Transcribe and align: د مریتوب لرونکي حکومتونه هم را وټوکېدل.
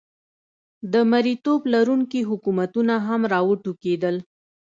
د 0.93 0.95
مریتوب 1.11 1.61
لرونکي 1.73 2.21
حکومتونه 2.29 2.93
هم 3.07 3.21
را 3.31 3.39
وټوکېدل. 3.47 4.15